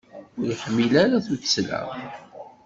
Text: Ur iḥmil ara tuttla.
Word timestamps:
Ur 0.39 0.47
iḥmil 0.53 0.91
ara 1.03 1.25
tuttla. 1.25 1.81